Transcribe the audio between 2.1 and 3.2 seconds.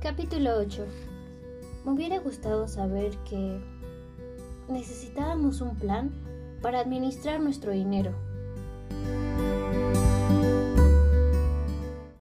gustado saber